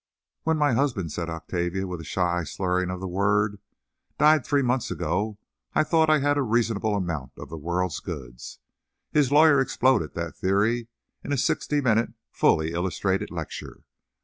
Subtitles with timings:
[0.45, 3.59] "When my husband," said Octavia, with a shy slurring of the word,
[4.17, 5.37] "died three months ago
[5.75, 8.57] I thought I had a reasonable amount of the world's goods.
[9.11, 10.87] His lawyer exploded that theory
[11.23, 13.83] in a sixty minute fully illustrated lecture.